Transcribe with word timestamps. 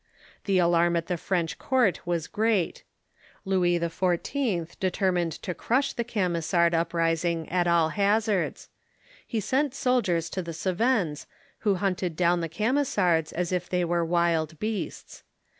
The 0.45 0.57
alarm 0.57 0.95
at 0.95 1.05
the 1.05 1.15
French 1.15 1.59
court 1.59 2.07
was 2.07 2.25
great. 2.25 2.83
Louis 3.45 3.79
XIV. 3.79 4.69
determined 4.79 5.33
to 5.43 5.53
crush 5.53 5.93
the 5.93 6.03
Camisard 6.03 6.73
uprising 6.73 7.47
at 7.49 7.67
all 7.67 7.89
hazards. 7.89 8.69
He 9.27 9.39
sent 9.39 9.75
soldiers 9.75 10.31
to 10.31 10.41
the 10.41 10.53
Cevennes, 10.53 11.27
who 11.59 11.75
hunted 11.75 12.15
down 12.15 12.41
the 12.41 12.49
Camisards 12.49 13.31
as 13.31 13.51
if 13.51 13.69
they 13.69 13.85
were 13.85 14.03
wild 14.03 14.57
beasts. 14.59 15.21